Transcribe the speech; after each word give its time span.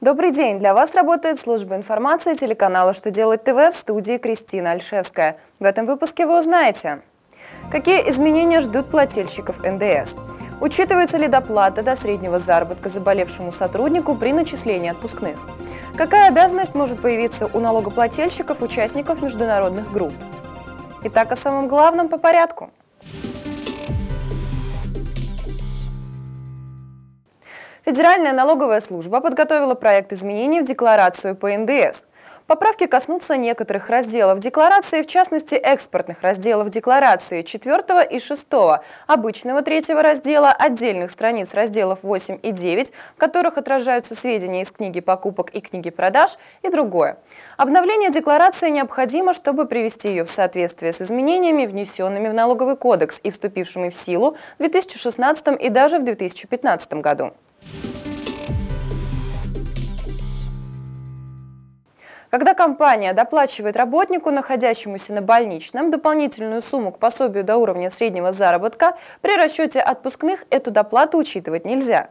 Добрый 0.00 0.32
день! 0.32 0.58
Для 0.58 0.72
вас 0.72 0.94
работает 0.94 1.38
служба 1.38 1.76
информации 1.76 2.34
телеканала 2.34 2.94
«Что 2.94 3.10
делать 3.10 3.44
ТВ» 3.44 3.70
в 3.70 3.76
студии 3.76 4.16
Кристина 4.16 4.70
Альшевская. 4.70 5.36
В 5.58 5.64
этом 5.64 5.84
выпуске 5.84 6.24
вы 6.24 6.38
узнаете, 6.38 7.02
какие 7.70 8.08
изменения 8.08 8.62
ждут 8.62 8.90
плательщиков 8.90 9.58
НДС, 9.62 10.16
учитывается 10.62 11.18
ли 11.18 11.28
доплата 11.28 11.82
до 11.82 11.96
среднего 11.96 12.38
заработка 12.38 12.88
заболевшему 12.88 13.52
сотруднику 13.52 14.14
при 14.14 14.32
начислении 14.32 14.90
отпускных, 14.90 15.36
какая 15.98 16.28
обязанность 16.28 16.74
может 16.74 17.02
появиться 17.02 17.50
у 17.52 17.60
налогоплательщиков, 17.60 18.62
участников 18.62 19.20
международных 19.20 19.92
групп. 19.92 20.14
Итак, 21.04 21.30
о 21.30 21.36
самом 21.36 21.68
главном 21.68 22.08
по 22.08 22.16
порядку– 22.16 22.70
Федеральная 27.84 28.32
налоговая 28.32 28.80
служба 28.82 29.20
подготовила 29.20 29.74
проект 29.74 30.12
изменений 30.12 30.60
в 30.60 30.66
декларацию 30.66 31.34
по 31.34 31.48
НДС. 31.48 32.04
Поправки 32.46 32.86
коснутся 32.86 33.36
некоторых 33.36 33.88
разделов 33.88 34.40
декларации, 34.40 35.02
в 35.02 35.06
частности 35.06 35.54
экспортных 35.54 36.20
разделов 36.20 36.68
декларации 36.68 37.42
4 37.42 38.08
и 38.10 38.18
6, 38.18 38.46
обычного 39.06 39.62
третьего 39.62 40.02
раздела, 40.02 40.50
отдельных 40.50 41.10
страниц 41.10 41.54
разделов 41.54 42.00
8 42.02 42.40
и 42.42 42.50
9, 42.50 42.92
в 43.14 43.18
которых 43.18 43.56
отражаются 43.56 44.14
сведения 44.14 44.62
из 44.62 44.72
книги 44.72 45.00
покупок 45.00 45.50
и 45.50 45.60
книги 45.60 45.90
продаж, 45.90 46.36
и 46.62 46.68
другое. 46.68 47.18
Обновление 47.56 48.10
декларации 48.10 48.68
необходимо, 48.68 49.32
чтобы 49.32 49.64
привести 49.64 50.08
ее 50.08 50.24
в 50.24 50.30
соответствие 50.30 50.92
с 50.92 51.00
изменениями, 51.00 51.66
внесенными 51.66 52.28
в 52.28 52.34
налоговый 52.34 52.76
кодекс 52.76 53.20
и 53.22 53.30
вступившими 53.30 53.88
в 53.88 53.94
силу 53.94 54.36
в 54.56 54.58
2016 54.58 55.60
и 55.60 55.68
даже 55.70 55.98
в 55.98 56.04
2015 56.04 56.94
году. 56.94 57.32
Когда 62.30 62.54
компания 62.54 63.12
доплачивает 63.12 63.76
работнику, 63.76 64.30
находящемуся 64.30 65.12
на 65.12 65.20
больничном, 65.20 65.90
дополнительную 65.90 66.62
сумму 66.62 66.92
к 66.92 66.98
пособию 67.00 67.42
до 67.42 67.56
уровня 67.56 67.90
среднего 67.90 68.30
заработка, 68.30 68.96
при 69.20 69.36
расчете 69.36 69.80
отпускных 69.80 70.44
эту 70.48 70.70
доплату 70.70 71.18
учитывать 71.18 71.64
нельзя. 71.64 72.10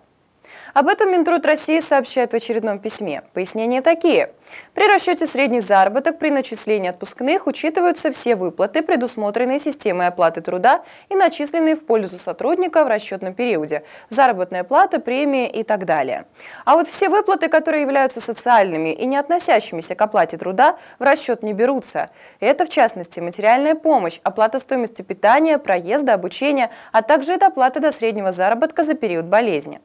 Об 0.74 0.88
этом 0.88 1.12
Минтруд 1.12 1.46
России 1.46 1.80
сообщает 1.80 2.32
в 2.32 2.36
очередном 2.36 2.80
письме. 2.80 3.24
Пояснения 3.34 3.82
такие. 3.82 4.32
При 4.74 4.88
расчете 4.88 5.28
средний 5.28 5.60
заработок 5.60 6.18
при 6.20 6.32
начислении 6.32 6.90
отпускных 6.90 7.48
учитываются 7.48 8.12
все 8.12 8.36
выплаты, 8.36 8.82
предусмотренные 8.82 9.60
системой 9.60 10.08
оплаты 10.08 10.42
труда 10.42 10.82
и 11.10 11.16
начисленные 11.16 11.76
в 11.76 11.86
пользу 11.86 12.18
сотрудника 12.18 12.84
в 12.84 12.88
расчетном 12.88 13.34
периоде, 13.34 13.84
заработная 14.10 14.64
плата, 14.64 15.00
премии 15.00 15.48
и 15.50 15.64
так 15.64 15.86
далее. 15.86 16.26
А 16.66 16.76
вот 16.76 16.88
все 16.88 17.10
выплаты, 17.10 17.48
которые 17.48 17.82
являются 17.82 18.22
социальными 18.22 18.90
и 18.94 19.06
не 19.06 19.18
относящимися 19.18 19.96
к 19.96 20.02
оплате 20.02 20.38
труда, 20.38 20.78
в 20.98 21.04
расчет 21.04 21.44
не 21.44 21.54
берутся. 21.54 22.10
Это, 22.40 22.66
в 22.66 22.70
частности, 22.70 23.20
материальная 23.20 23.76
помощь, 23.76 24.20
оплата 24.24 24.60
стоимости 24.60 25.02
питания, 25.02 25.58
проезда, 25.58 26.14
обучения, 26.14 26.72
а 26.92 27.02
также 27.02 27.36
и 27.36 27.38
доплата 27.38 27.80
до 27.80 27.92
среднего 27.92 28.32
заработка 28.32 28.84
за 28.84 28.94
период 28.94 29.26
болезни. 29.26 29.80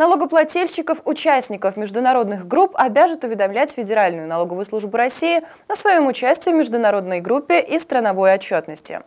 Налогоплательщиков, 0.00 1.02
участников 1.04 1.76
международных 1.76 2.48
групп 2.48 2.72
обяжут 2.74 3.22
уведомлять 3.22 3.72
Федеральную 3.72 4.26
налоговую 4.26 4.64
службу 4.64 4.96
России 4.96 5.42
о 5.68 5.76
своем 5.76 6.06
участии 6.06 6.48
в 6.48 6.54
международной 6.54 7.20
группе 7.20 7.60
и 7.60 7.78
страновой 7.78 8.32
отчетности. 8.32 9.02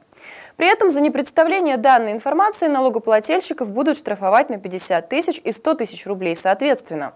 При 0.55 0.71
этом 0.71 0.91
за 0.91 1.01
непредставление 1.01 1.77
данной 1.77 2.11
информации 2.11 2.67
налогоплательщиков 2.67 3.71
будут 3.71 3.97
штрафовать 3.97 4.51
на 4.51 4.59
50 4.59 5.09
тысяч 5.09 5.41
и 5.43 5.51
100 5.51 5.73
тысяч 5.73 6.05
рублей 6.05 6.35
соответственно. 6.35 7.13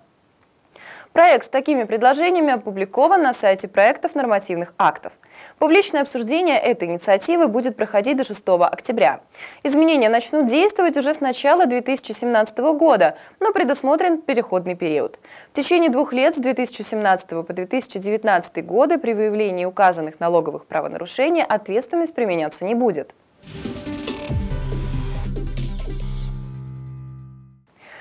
Проект 1.18 1.48
с 1.48 1.50
такими 1.50 1.84
предложениями 1.84 2.54
опубликован 2.54 3.24
на 3.24 3.34
сайте 3.34 3.68
проектов 3.68 4.14
нормативных 4.14 4.76
актов. 4.78 5.14
Публичное 5.58 6.04
обсуждение 6.04 6.60
этой 6.60 6.88
инициативы 6.88 7.48
будет 7.48 7.76
проходить 7.76 8.18
до 8.18 8.24
6 8.24 8.44
октября. 8.48 9.22
Изменения 9.64 10.10
начнут 10.10 10.46
действовать 10.46 10.96
уже 10.96 11.16
с 11.16 11.20
начала 11.20 11.66
2017 11.66 12.60
года, 12.60 13.18
но 13.40 13.52
предусмотрен 13.52 14.22
переходный 14.22 14.76
период. 14.76 15.18
В 15.54 15.56
течение 15.56 15.90
двух 15.90 16.14
лет 16.14 16.36
с 16.36 16.38
2017 16.38 17.30
по 17.30 17.52
2019 17.52 18.64
годы 18.64 19.00
при 19.00 19.14
выявлении 19.14 19.66
указанных 19.66 20.20
налоговых 20.20 20.68
правонарушений 20.68 21.44
ответственность 21.44 22.14
применяться 22.14 22.64
не 22.64 22.76
будет. 22.76 23.16